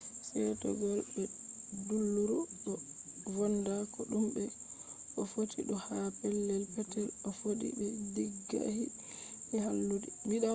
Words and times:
seetegol 0.27 0.99
be 1.13 1.23
dulluru 1.85 2.39
do 2.61 2.71
vonna 3.35 3.75
ko 3.93 4.01
dume 4.11 4.45
ko 5.13 5.21
fotti 5.31 5.59
fu 5.67 5.75
ha 5.85 5.97
pelel 6.19 6.63
petel 6.73 7.07
to 7.15 7.19
a 7.27 7.29
foodi 7.39 7.67
be 7.77 7.85
diggali 8.15 8.85
halludi 9.65 10.09